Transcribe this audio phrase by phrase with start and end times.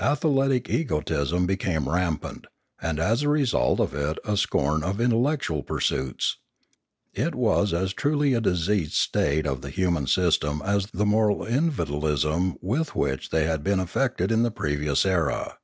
[0.00, 2.48] Athletic egotism became rampant,
[2.82, 6.38] and as a result of it a scorn of intellectual pursuits.
[7.14, 12.56] It was as truly a diseased state of the human system as the moral invalidism
[12.60, 15.58] with which they had been afflicted in the previous era.